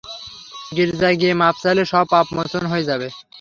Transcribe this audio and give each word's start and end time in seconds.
গির্জায় 0.75 1.17
গিয়ে 1.21 1.33
মাফ 1.41 1.55
চাইলে, 1.63 1.83
সব 1.91 2.05
পাপ 2.11 2.27
মোচন 2.35 2.63
হয়ে 2.71 2.87
যাবে। 2.89 3.07